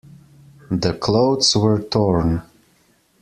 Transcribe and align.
The 0.71 0.97
clothes 0.99 1.55
were 1.55 1.79
torn. 1.79 2.41